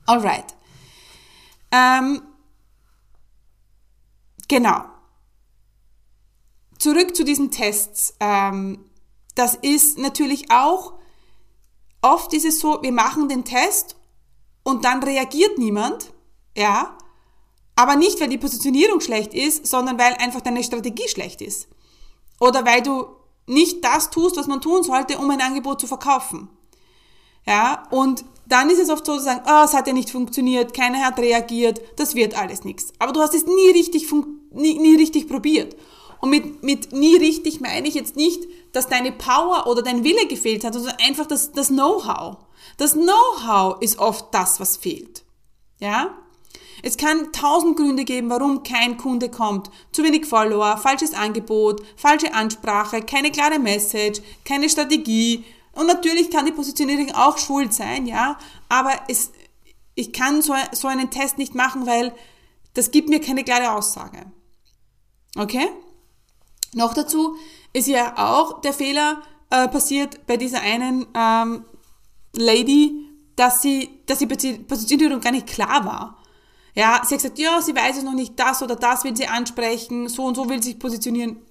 Alright. 0.06 0.56
Ähm, 1.70 2.22
genau. 4.48 4.84
Zurück 6.78 7.14
zu 7.14 7.24
diesen 7.24 7.50
Tests. 7.50 8.14
Ähm, 8.18 8.84
das 9.34 9.54
ist 9.54 9.98
natürlich 9.98 10.50
auch, 10.50 10.94
oft 12.00 12.32
ist 12.32 12.46
es 12.46 12.60
so, 12.60 12.82
wir 12.82 12.92
machen 12.92 13.28
den 13.28 13.44
Test 13.44 13.96
und 14.62 14.84
dann 14.84 15.02
reagiert 15.02 15.58
niemand, 15.58 16.14
ja, 16.56 16.96
aber 17.76 17.94
nicht, 17.94 18.20
weil 18.20 18.28
die 18.28 18.38
Positionierung 18.38 19.00
schlecht 19.00 19.34
ist, 19.34 19.66
sondern 19.66 19.98
weil 19.98 20.14
einfach 20.14 20.40
deine 20.40 20.64
Strategie 20.64 21.08
schlecht 21.08 21.42
ist. 21.42 21.68
Oder 22.40 22.64
weil 22.64 22.82
du 22.82 23.06
nicht 23.46 23.84
das 23.84 24.10
tust, 24.10 24.36
was 24.36 24.46
man 24.46 24.60
tun 24.60 24.82
sollte, 24.82 25.18
um 25.18 25.30
ein 25.30 25.40
Angebot 25.40 25.80
zu 25.80 25.86
verkaufen. 25.86 26.48
Ja, 27.46 27.84
und 27.90 28.24
dann 28.46 28.70
ist 28.70 28.78
es 28.78 28.90
oft 28.90 29.04
so 29.04 29.16
zu 29.16 29.24
sagen, 29.24 29.42
oh, 29.46 29.64
es 29.64 29.74
hat 29.74 29.86
ja 29.86 29.92
nicht 29.92 30.10
funktioniert, 30.10 30.74
keiner 30.74 31.04
hat 31.04 31.18
reagiert, 31.18 31.80
das 31.96 32.14
wird 32.14 32.36
alles 32.36 32.64
nichts. 32.64 32.92
Aber 32.98 33.12
du 33.12 33.20
hast 33.20 33.34
es 33.34 33.46
nie 33.46 33.70
richtig, 33.70 34.10
nie, 34.52 34.78
nie 34.78 34.96
richtig 34.96 35.28
probiert. 35.28 35.76
Und 36.20 36.30
mit, 36.30 36.62
mit 36.62 36.92
nie 36.92 37.16
richtig 37.16 37.60
meine 37.60 37.86
ich 37.86 37.94
jetzt 37.94 38.16
nicht, 38.16 38.44
dass 38.72 38.88
deine 38.88 39.12
Power 39.12 39.66
oder 39.66 39.82
dein 39.82 40.04
Wille 40.04 40.26
gefehlt 40.26 40.64
hat, 40.64 40.74
sondern 40.74 40.96
einfach 40.98 41.26
das, 41.26 41.52
das 41.52 41.68
Know-how. 41.68 42.38
Das 42.76 42.94
Know-how 42.94 43.80
ist 43.80 43.98
oft 43.98 44.26
das, 44.32 44.60
was 44.60 44.76
fehlt. 44.76 45.24
Ja? 45.78 46.16
Es 46.82 46.96
kann 46.96 47.32
tausend 47.32 47.76
Gründe 47.76 48.04
geben, 48.04 48.30
warum 48.30 48.62
kein 48.62 48.96
Kunde 48.96 49.30
kommt. 49.30 49.70
Zu 49.92 50.04
wenig 50.04 50.26
Follower, 50.26 50.76
falsches 50.76 51.14
Angebot, 51.14 51.82
falsche 51.96 52.32
Ansprache, 52.34 53.02
keine 53.02 53.30
klare 53.30 53.58
Message, 53.58 54.20
keine 54.44 54.68
Strategie. 54.68 55.44
Und 55.72 55.86
natürlich 55.86 56.30
kann 56.30 56.46
die 56.46 56.52
Positionierung 56.52 57.14
auch 57.14 57.38
schuld 57.38 57.72
sein, 57.72 58.06
ja. 58.06 58.38
Aber 58.68 58.92
es, 59.08 59.30
ich 59.94 60.12
kann 60.12 60.42
so, 60.42 60.54
so 60.72 60.88
einen 60.88 61.10
Test 61.10 61.38
nicht 61.38 61.54
machen, 61.54 61.86
weil 61.86 62.14
das 62.74 62.90
gibt 62.90 63.08
mir 63.08 63.20
keine 63.20 63.44
klare 63.44 63.72
Aussage. 63.72 64.26
Okay? 65.36 65.68
Noch 66.74 66.94
dazu 66.94 67.36
ist 67.72 67.88
ja 67.88 68.14
auch 68.16 68.60
der 68.60 68.72
Fehler 68.72 69.22
äh, 69.50 69.68
passiert 69.68 70.26
bei 70.26 70.36
dieser 70.36 70.60
einen 70.60 71.06
ähm, 71.14 71.64
Lady, 72.34 73.08
dass 73.36 73.62
sie, 73.62 73.88
dass 74.06 74.18
die 74.18 74.26
Positionierung 74.26 75.20
gar 75.20 75.32
nicht 75.32 75.46
klar 75.46 75.84
war. 75.84 76.18
Ja, 76.78 77.02
sie 77.04 77.16
hat 77.16 77.22
gesagt, 77.22 77.40
ja, 77.40 77.60
sie 77.60 77.74
weiß 77.74 77.96
es 77.96 78.04
noch 78.04 78.14
nicht, 78.14 78.38
das 78.38 78.62
oder 78.62 78.76
das 78.76 79.02
will 79.02 79.16
sie 79.16 79.26
ansprechen, 79.26 80.08
so 80.08 80.26
und 80.26 80.36
so 80.36 80.48
will 80.48 80.62
sie 80.62 80.70
sich 80.70 80.78
positionieren. 80.78 81.44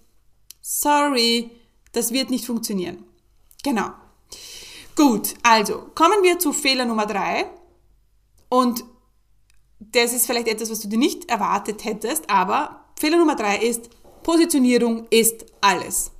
Sorry, 0.61 1.51
das 1.91 2.13
wird 2.13 2.29
nicht 2.29 2.45
funktionieren. 2.45 3.03
Genau. 3.61 3.89
Gut, 4.95 5.33
also 5.43 5.91
kommen 5.95 6.23
wir 6.23 6.39
zu 6.39 6.53
Fehler 6.53 6.85
Nummer 6.85 7.05
drei. 7.05 7.51
Und 8.47 8.85
das 9.81 10.13
ist 10.13 10.27
vielleicht 10.27 10.47
etwas, 10.47 10.71
was 10.71 10.79
du 10.79 10.87
dir 10.87 10.97
nicht 10.97 11.29
erwartet 11.29 11.83
hättest, 11.83 12.29
aber 12.29 12.85
Fehler 12.97 13.17
Nummer 13.17 13.35
drei 13.35 13.57
ist, 13.57 13.89
Positionierung 14.23 15.07
ist 15.09 15.45
alles. 15.59 16.11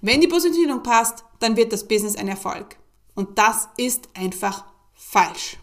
Wenn 0.00 0.20
die 0.20 0.26
Positionierung 0.26 0.82
passt, 0.82 1.24
dann 1.38 1.56
wird 1.56 1.72
das 1.72 1.86
Business 1.86 2.16
ein 2.16 2.26
Erfolg. 2.26 2.78
Und 3.14 3.38
das 3.38 3.68
ist 3.76 4.08
einfach 4.14 4.64
falsch. 4.92 5.56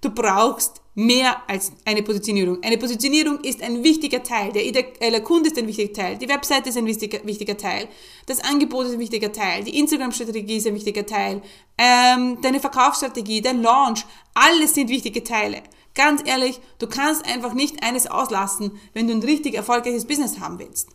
Du 0.00 0.10
brauchst 0.10 0.80
mehr 0.98 1.48
als 1.48 1.70
eine 1.84 2.02
Positionierung. 2.02 2.60
Eine 2.60 2.76
Positionierung 2.76 3.38
ist 3.44 3.62
ein 3.62 3.84
wichtiger 3.84 4.20
Teil. 4.20 4.50
Der 4.50 4.66
ideale 4.66 5.22
Kunde 5.22 5.48
ist 5.48 5.56
ein 5.56 5.68
wichtiger 5.68 5.92
Teil. 5.92 6.18
Die 6.18 6.28
Webseite 6.28 6.70
ist 6.70 6.76
ein 6.76 6.86
wichtiger, 6.86 7.24
wichtiger 7.24 7.56
Teil. 7.56 7.88
Das 8.26 8.40
Angebot 8.40 8.86
ist 8.86 8.94
ein 8.94 8.98
wichtiger 8.98 9.30
Teil. 9.30 9.62
Die 9.62 9.78
Instagram-Strategie 9.78 10.56
ist 10.56 10.66
ein 10.66 10.74
wichtiger 10.74 11.06
Teil. 11.06 11.40
Ähm, 11.78 12.40
deine 12.42 12.58
Verkaufsstrategie, 12.58 13.40
dein 13.40 13.62
Launch, 13.62 14.04
alles 14.34 14.74
sind 14.74 14.88
wichtige 14.88 15.22
Teile. 15.22 15.62
Ganz 15.94 16.20
ehrlich, 16.24 16.58
du 16.80 16.88
kannst 16.88 17.24
einfach 17.26 17.54
nicht 17.54 17.84
eines 17.84 18.08
auslassen, 18.08 18.72
wenn 18.92 19.06
du 19.06 19.14
ein 19.14 19.22
richtig 19.22 19.54
erfolgreiches 19.54 20.04
Business 20.04 20.40
haben 20.40 20.58
willst. 20.58 20.88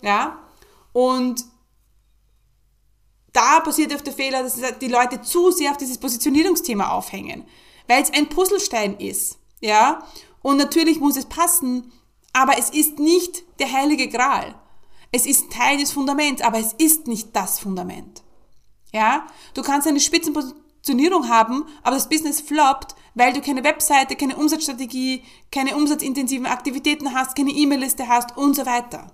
Ja? 0.00 0.38
Und 0.94 1.44
da 3.34 3.60
passiert 3.60 3.94
oft 3.94 4.06
der 4.06 4.14
Fehler, 4.14 4.42
dass 4.42 4.58
die 4.80 4.88
Leute 4.88 5.20
zu 5.20 5.50
sehr 5.50 5.72
auf 5.72 5.76
dieses 5.76 5.98
Positionierungsthema 5.98 6.88
aufhängen, 6.88 7.44
weil 7.86 8.02
es 8.02 8.10
ein 8.14 8.30
Puzzlestein 8.30 8.96
ist. 8.98 9.41
Ja? 9.62 10.06
Und 10.42 10.58
natürlich 10.58 11.00
muss 11.00 11.16
es 11.16 11.24
passen, 11.24 11.90
aber 12.34 12.58
es 12.58 12.68
ist 12.68 12.98
nicht 12.98 13.44
der 13.58 13.72
heilige 13.72 14.08
Gral. 14.08 14.54
Es 15.12 15.24
ist 15.24 15.52
Teil 15.52 15.78
des 15.78 15.92
Fundaments, 15.92 16.42
aber 16.42 16.58
es 16.58 16.74
ist 16.74 17.06
nicht 17.06 17.34
das 17.34 17.58
Fundament. 17.58 18.22
Ja? 18.92 19.26
Du 19.54 19.62
kannst 19.62 19.86
eine 19.86 20.00
Spitzenpositionierung 20.00 21.28
haben, 21.28 21.64
aber 21.82 21.96
das 21.96 22.08
Business 22.08 22.40
floppt, 22.40 22.94
weil 23.14 23.32
du 23.32 23.40
keine 23.40 23.62
Webseite, 23.64 24.16
keine 24.16 24.36
Umsatzstrategie, 24.36 25.22
keine 25.50 25.76
umsatzintensiven 25.76 26.46
Aktivitäten 26.46 27.14
hast, 27.14 27.36
keine 27.36 27.50
E-Mail-Liste 27.50 28.08
hast 28.08 28.36
und 28.36 28.56
so 28.56 28.66
weiter. 28.66 29.12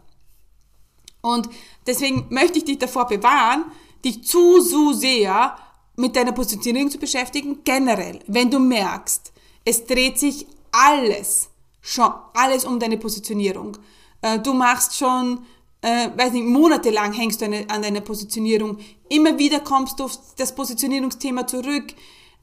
Und 1.21 1.49
deswegen 1.87 2.27
möchte 2.31 2.59
ich 2.59 2.65
dich 2.65 2.79
davor 2.79 3.07
bewahren, 3.09 3.65
dich 4.05 4.25
zu, 4.25 4.61
zu 4.61 4.93
sehr 4.93 5.57
mit 5.97 6.15
deiner 6.15 6.31
Positionierung 6.31 6.91
zu 6.91 6.99
beschäftigen, 6.99 7.65
generell, 7.65 8.21
wenn 8.29 8.53
du 8.53 8.61
merkst, 8.61 9.33
es 9.69 9.85
dreht 9.85 10.19
sich 10.19 10.47
alles, 10.73 11.51
schon 11.83 12.11
alles 12.33 12.65
um 12.65 12.81
deine 12.81 12.97
Positionierung. 12.97 13.77
Äh, 14.23 14.39
du 14.39 14.55
machst 14.55 14.97
schon, 14.97 15.45
äh, 15.83 16.09
weiß 16.17 16.33
nicht, 16.33 16.47
monatelang 16.47 17.13
hängst 17.13 17.43
du 17.43 17.45
an 17.45 17.83
deiner 17.83 18.01
Positionierung. 18.01 18.79
Immer 19.11 19.39
wieder 19.39 19.61
kommst 19.61 20.01
du 20.01 20.05
auf 20.05 20.19
das 20.37 20.55
Positionierungsthema 20.55 21.47
zurück. 21.47 21.95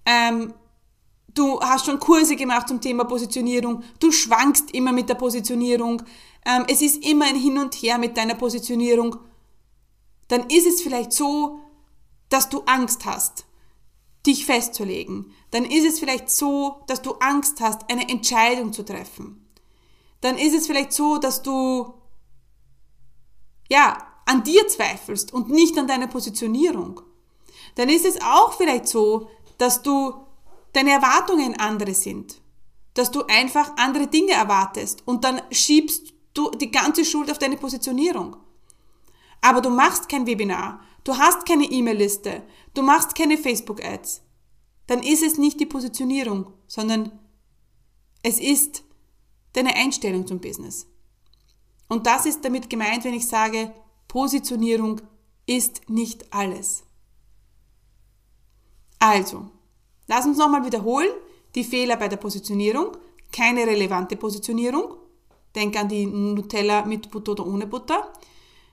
Ähm, 0.06 0.54
du 1.34 1.60
hast 1.60 1.88
schon 1.88 2.00
Kurse 2.00 2.36
gemacht 2.36 2.68
zum 2.68 2.80
Thema 2.80 3.06
Positionierung, 3.06 3.84
du 4.00 4.12
schwankst 4.12 4.72
immer 4.72 4.92
mit 4.92 5.10
der 5.10 5.16
Positionierung, 5.16 6.04
ähm, 6.46 6.66
es 6.68 6.82
ist 6.82 7.04
immer 7.04 7.26
ein 7.26 7.36
Hin 7.36 7.58
und 7.58 7.74
Her 7.76 7.98
mit 7.98 8.16
deiner 8.18 8.36
Positionierung, 8.36 9.18
dann 10.28 10.48
ist 10.50 10.68
es 10.68 10.82
vielleicht 10.82 11.12
so, 11.12 11.60
dass 12.30 12.50
du 12.50 12.62
Angst 12.68 13.06
hast, 13.06 13.45
dich 14.26 14.46
festzulegen. 14.46 15.34
Dann 15.52 15.66
ist 15.66 15.86
es 15.86 16.00
vielleicht 16.00 16.30
so, 16.30 16.82
dass 16.88 17.02
du 17.02 17.14
Angst 17.20 17.62
hast, 17.62 17.90
eine 17.90 18.10
Entscheidung 18.10 18.74
zu 18.74 18.84
treffen. 18.84 19.46
Dann 20.22 20.38
ist 20.38 20.56
es 20.56 20.68
vielleicht 20.68 20.94
so, 20.94 21.18
dass 21.18 21.42
du, 21.42 21.94
ja, 23.70 23.98
an 24.26 24.44
dir 24.44 24.68
zweifelst 24.68 25.34
und 25.34 25.50
nicht 25.50 25.78
an 25.78 25.88
deiner 25.88 26.08
Positionierung. 26.08 27.02
Dann 27.76 27.90
ist 27.90 28.06
es 28.06 28.22
auch 28.22 28.54
vielleicht 28.54 28.88
so, 28.88 29.30
dass 29.58 29.82
du 29.82 30.14
deine 30.74 30.92
Erwartungen 30.92 31.60
andere 31.60 31.94
sind. 31.94 32.42
Dass 32.94 33.12
du 33.12 33.24
einfach 33.28 33.74
andere 33.78 34.08
Dinge 34.08 34.32
erwartest 34.32 35.04
und 35.06 35.24
dann 35.24 35.42
schiebst 35.52 36.14
du 36.34 36.50
die 36.52 36.72
ganze 36.72 37.06
Schuld 37.06 37.30
auf 37.30 37.38
deine 37.38 37.58
Positionierung. 37.58 38.38
Aber 39.46 39.62
du 39.62 39.70
machst 39.70 40.10
kein 40.10 40.26
Webinar, 40.26 40.80
du 41.04 41.18
hast 41.18 41.46
keine 41.46 41.66
E-Mail-Liste, 41.66 42.42
du 42.74 42.82
machst 42.82 43.14
keine 43.14 43.38
Facebook-Ads. 43.38 44.24
Dann 44.88 45.04
ist 45.04 45.22
es 45.22 45.38
nicht 45.38 45.60
die 45.60 45.68
Positionierung, 45.68 46.52
sondern 46.66 47.12
es 48.24 48.40
ist 48.40 48.84
deine 49.54 49.76
Einstellung 49.76 50.26
zum 50.26 50.40
Business. 50.40 50.88
Und 51.88 52.08
das 52.08 52.26
ist 52.26 52.44
damit 52.44 52.72
gemeint, 52.72 53.04
wenn 53.04 53.14
ich 53.14 53.28
sage, 53.28 53.72
Positionierung 54.08 55.02
ist 55.46 55.90
nicht 55.90 56.34
alles. 56.34 56.84
Also, 58.98 59.52
Lass 60.08 60.26
uns 60.26 60.38
nochmal 60.38 60.66
wiederholen. 60.66 61.10
Die 61.56 61.64
Fehler 61.64 61.98
bei 61.98 62.08
der 62.08 62.18
Positionierung. 62.18 62.98
Keine 63.32 63.66
relevante 63.66 64.16
Positionierung. 64.16 64.96
Denk 65.56 65.76
an 65.78 65.90
die 65.90 66.06
Nutella 66.06 66.86
mit 66.86 67.10
Butter 67.10 67.32
oder 67.32 67.48
ohne 67.48 67.66
Butter. 67.66 68.14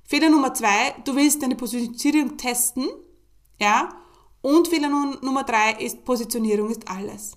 Fehler 0.05 0.31
Nummer 0.31 0.53
zwei, 0.55 0.95
du 1.05 1.15
willst 1.15 1.43
deine 1.43 1.57
Positionierung 1.57 2.37
testen. 2.37 2.89
Ja. 3.59 3.89
Und 4.41 4.69
Fehler 4.69 4.89
Nummer 4.89 5.45
drei 5.45 5.73
ist, 5.75 6.05
Positionierung 6.05 6.71
ist 6.71 6.89
alles. 6.89 7.33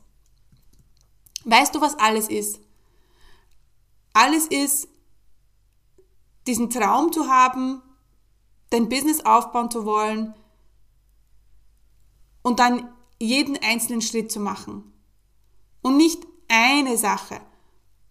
Weißt 1.43 1.75
du, 1.75 1.81
was 1.81 1.97
alles 1.99 2.27
ist? 2.27 2.59
Alles 4.13 4.47
ist, 4.47 4.87
diesen 6.47 6.69
Traum 6.69 7.11
zu 7.11 7.27
haben, 7.27 7.81
dein 8.69 8.89
Business 8.89 9.23
aufbauen 9.25 9.69
zu 9.69 9.85
wollen 9.85 10.33
und 12.41 12.59
dann 12.59 12.89
jeden 13.19 13.57
einzelnen 13.61 14.01
Schritt 14.01 14.31
zu 14.31 14.39
machen. 14.39 14.91
Und 15.81 15.97
nicht 15.97 16.25
eine 16.47 16.97
Sache 16.97 17.39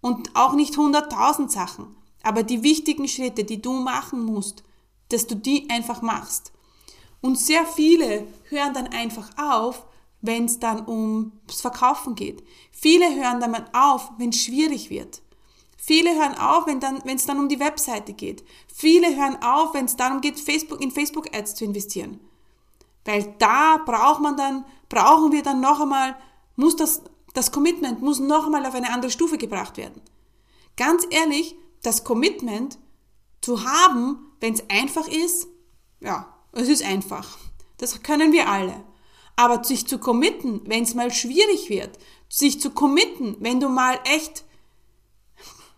und 0.00 0.36
auch 0.36 0.54
nicht 0.54 0.76
hunderttausend 0.76 1.50
Sachen, 1.50 1.96
aber 2.24 2.42
die 2.42 2.62
wichtigen 2.62 3.06
Schritte, 3.06 3.44
die 3.44 3.60
du 3.60 3.72
machen 3.72 4.24
musst, 4.24 4.64
dass 5.10 5.26
du 5.26 5.36
die 5.36 5.68
einfach 5.70 6.02
machst. 6.02 6.52
Und 7.20 7.38
sehr 7.38 7.64
viele 7.66 8.26
hören 8.48 8.74
dann 8.74 8.88
einfach 8.88 9.30
auf, 9.38 9.86
wenn 10.20 10.46
es 10.46 10.58
dann 10.58 10.88
ums 10.88 11.60
Verkaufen 11.60 12.14
geht. 12.14 12.42
Viele 12.72 13.14
hören 13.14 13.40
dann 13.40 13.54
auf, 13.74 14.10
wenn 14.18 14.30
es 14.30 14.42
schwierig 14.42 14.90
wird. 14.90 15.22
Viele 15.76 16.14
hören 16.14 16.34
auf, 16.38 16.66
wenn 16.66 16.80
dann, 16.80 17.02
es 17.06 17.26
dann 17.26 17.38
um 17.38 17.48
die 17.48 17.60
Webseite 17.60 18.14
geht. 18.14 18.42
Viele 18.74 19.14
hören 19.16 19.42
auf, 19.42 19.74
wenn 19.74 19.84
es 19.84 19.96
darum 19.96 20.22
geht, 20.22 20.40
Facebook, 20.40 20.80
in 20.80 20.90
Facebook 20.90 21.34
Ads 21.36 21.56
zu 21.56 21.66
investieren. 21.66 22.20
Weil 23.04 23.34
da 23.38 23.76
braucht 23.84 24.22
man 24.22 24.36
dann, 24.36 24.64
brauchen 24.88 25.30
wir 25.30 25.42
dann 25.42 25.60
noch 25.60 25.80
einmal, 25.80 26.16
muss 26.56 26.76
das, 26.76 27.02
das 27.34 27.52
Commitment 27.52 28.00
muss 28.00 28.18
noch 28.18 28.46
einmal 28.46 28.64
auf 28.64 28.74
eine 28.74 28.90
andere 28.90 29.10
Stufe 29.10 29.36
gebracht 29.36 29.76
werden. 29.76 30.00
Ganz 30.76 31.06
ehrlich, 31.10 31.54
das 31.84 32.02
Commitment 32.02 32.78
zu 33.40 33.64
haben, 33.64 34.32
wenn 34.40 34.54
es 34.54 34.68
einfach 34.68 35.06
ist, 35.06 35.46
ja, 36.00 36.34
es 36.52 36.68
ist 36.68 36.82
einfach. 36.82 37.38
Das 37.78 38.02
können 38.02 38.32
wir 38.32 38.48
alle. 38.48 38.84
Aber 39.36 39.62
sich 39.64 39.86
zu 39.86 39.98
committen, 39.98 40.62
wenn 40.66 40.84
es 40.84 40.94
mal 40.94 41.12
schwierig 41.12 41.68
wird, 41.68 41.98
sich 42.28 42.60
zu 42.60 42.70
committen, 42.70 43.36
wenn 43.40 43.60
du 43.60 43.68
mal 43.68 43.98
echt, 44.04 44.44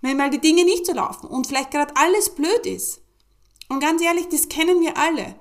wenn 0.00 0.16
mal 0.16 0.30
die 0.30 0.40
Dinge 0.40 0.64
nicht 0.64 0.86
so 0.86 0.92
laufen 0.92 1.26
und 1.26 1.46
vielleicht 1.46 1.70
gerade 1.70 1.94
alles 1.96 2.34
blöd 2.34 2.66
ist. 2.66 3.00
Und 3.68 3.80
ganz 3.80 4.02
ehrlich, 4.02 4.28
das 4.28 4.48
kennen 4.48 4.80
wir 4.80 4.96
alle. 4.96 5.34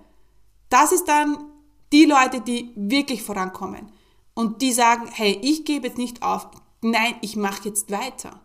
Das 0.69 0.91
ist 0.91 1.06
dann 1.06 1.51
die 1.91 2.06
Leute, 2.06 2.41
die 2.41 2.71
wirklich 2.75 3.21
vorankommen 3.21 3.91
und 4.34 4.62
die 4.62 4.73
sagen, 4.73 5.08
hey, 5.12 5.39
ich 5.41 5.65
gebe 5.65 5.88
jetzt 5.88 5.97
nicht 5.97 6.23
auf, 6.23 6.47
nein, 6.82 7.15
ich 7.21 7.36
mache 7.36 7.69
jetzt 7.69 7.91
weiter, 7.91 8.41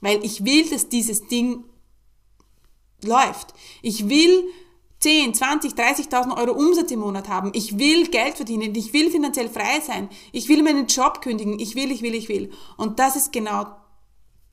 weil 0.00 0.24
ich 0.24 0.44
will, 0.44 0.68
dass 0.68 0.88
dieses 0.88 1.26
Ding 1.28 1.64
läuft. 3.02 3.54
Ich 3.82 4.08
will 4.08 4.44
10, 5.00 5.34
20, 5.34 5.72
30.000 5.74 6.36
Euro 6.36 6.52
Umsatz 6.52 6.90
im 6.90 7.00
Monat 7.00 7.28
haben. 7.28 7.52
Ich 7.54 7.78
will 7.78 8.08
Geld 8.08 8.36
verdienen. 8.36 8.74
Ich 8.74 8.92
will 8.92 9.10
finanziell 9.10 9.48
frei 9.48 9.80
sein. 9.80 10.08
Ich 10.32 10.48
will 10.48 10.62
meinen 10.62 10.86
Job 10.86 11.20
kündigen. 11.20 11.58
Ich 11.58 11.74
will, 11.74 11.90
ich 11.90 12.02
will, 12.02 12.14
ich 12.14 12.28
will. 12.28 12.50
Und 12.76 12.98
das 12.98 13.16
ist 13.16 13.32
genau 13.32 13.66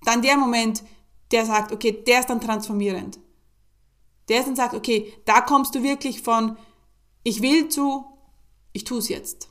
dann 0.03 0.21
der 0.21 0.37
Moment, 0.37 0.83
der 1.31 1.45
sagt, 1.45 1.71
okay, 1.71 2.03
der 2.05 2.19
ist 2.19 2.29
dann 2.29 2.41
transformierend. 2.41 3.19
Der 4.27 4.39
ist 4.39 4.47
dann 4.47 4.55
sagt, 4.55 4.73
okay, 4.73 5.13
da 5.25 5.41
kommst 5.41 5.75
du 5.75 5.83
wirklich 5.83 6.21
von 6.21 6.57
ich 7.23 7.41
will 7.41 7.69
zu 7.69 8.05
ich 8.73 8.83
tue 8.83 8.97
es 8.97 9.07
jetzt. 9.07 9.49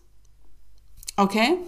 Okay? 1.16 1.58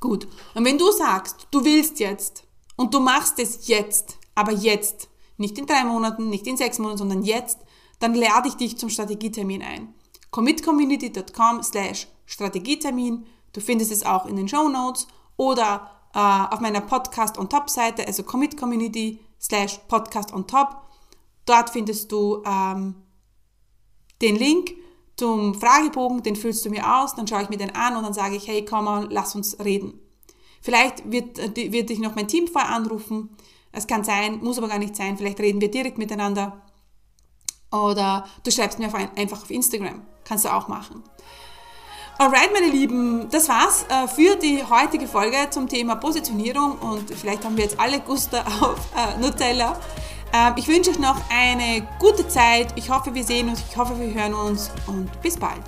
Gut. 0.00 0.28
Und 0.54 0.64
wenn 0.64 0.78
du 0.78 0.90
sagst, 0.92 1.46
du 1.50 1.64
willst 1.64 2.00
jetzt 2.00 2.45
und 2.76 2.94
du 2.94 3.00
machst 3.00 3.38
es 3.38 3.66
jetzt, 3.66 4.18
aber 4.34 4.52
jetzt, 4.52 5.08
nicht 5.36 5.58
in 5.58 5.66
drei 5.66 5.84
Monaten, 5.84 6.28
nicht 6.28 6.46
in 6.46 6.56
sechs 6.56 6.78
Monaten, 6.78 6.98
sondern 6.98 7.22
jetzt, 7.22 7.58
dann 7.98 8.14
lade 8.14 8.48
ich 8.48 8.54
dich 8.54 8.76
zum 8.78 8.90
Strategietermin 8.90 9.62
ein. 9.62 9.94
commitcommunity.com 10.30 11.62
slash 11.62 12.08
Strategietermin. 12.26 13.26
Du 13.52 13.60
findest 13.60 13.92
es 13.92 14.04
auch 14.04 14.26
in 14.26 14.36
den 14.36 14.48
Show 14.48 14.68
Notes 14.68 15.06
oder 15.36 15.90
äh, 16.14 16.18
auf 16.18 16.60
meiner 16.60 16.80
Podcast 16.80 17.38
on 17.38 17.48
Top 17.48 17.70
Seite, 17.70 18.06
also 18.06 18.22
commitcommunity 18.22 19.20
slash 19.40 19.78
Podcast 19.88 20.32
on 20.32 20.46
Top. 20.46 20.82
Dort 21.46 21.70
findest 21.70 22.10
du 22.12 22.42
ähm, 22.44 22.96
den 24.20 24.36
Link 24.36 24.72
zum 25.16 25.54
Fragebogen, 25.54 26.22
den 26.22 26.36
füllst 26.36 26.64
du 26.64 26.70
mir 26.70 26.98
aus, 26.98 27.14
dann 27.14 27.26
schaue 27.26 27.42
ich 27.42 27.48
mir 27.48 27.56
den 27.56 27.74
an 27.74 27.96
und 27.96 28.02
dann 28.02 28.12
sage 28.12 28.36
ich, 28.36 28.46
hey, 28.46 28.64
komm 28.64 28.84
mal, 28.84 29.06
lass 29.10 29.34
uns 29.34 29.58
reden. 29.60 30.00
Vielleicht 30.66 31.08
wird, 31.12 31.38
wird 31.56 31.90
dich 31.90 32.00
noch 32.00 32.16
mein 32.16 32.26
Team 32.26 32.48
vorher 32.48 32.74
anrufen. 32.74 33.30
Es 33.70 33.86
kann 33.86 34.02
sein, 34.02 34.40
muss 34.42 34.58
aber 34.58 34.66
gar 34.66 34.80
nicht 34.80 34.96
sein. 34.96 35.16
Vielleicht 35.16 35.38
reden 35.38 35.60
wir 35.60 35.70
direkt 35.70 35.96
miteinander. 35.96 36.60
Oder 37.70 38.26
du 38.42 38.50
schreibst 38.50 38.80
mir 38.80 38.92
einfach 39.14 39.42
auf 39.42 39.50
Instagram. 39.52 40.02
Kannst 40.24 40.44
du 40.44 40.52
auch 40.52 40.66
machen. 40.66 41.04
Alright, 42.18 42.52
meine 42.52 42.66
Lieben, 42.66 43.28
das 43.30 43.48
war's 43.48 43.86
äh, 43.88 44.08
für 44.08 44.34
die 44.34 44.64
heutige 44.64 45.06
Folge 45.06 45.36
zum 45.50 45.68
Thema 45.68 45.94
Positionierung 45.94 46.78
und 46.80 47.10
vielleicht 47.10 47.44
haben 47.44 47.56
wir 47.56 47.62
jetzt 47.62 47.78
alle 47.78 48.00
Guster 48.00 48.44
auf 48.60 48.80
äh, 48.96 49.20
Nutella. 49.20 49.78
Ähm, 50.32 50.54
ich 50.56 50.66
wünsche 50.66 50.90
euch 50.90 50.98
noch 50.98 51.20
eine 51.30 51.86
gute 52.00 52.26
Zeit. 52.26 52.72
Ich 52.74 52.90
hoffe, 52.90 53.14
wir 53.14 53.22
sehen 53.22 53.50
uns, 53.50 53.62
ich 53.70 53.76
hoffe, 53.76 54.00
wir 54.00 54.12
hören 54.12 54.34
uns 54.34 54.72
und 54.88 55.08
bis 55.22 55.36
bald. 55.36 55.62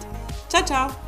Ciao, 0.48 0.64
ciao. 0.64 1.08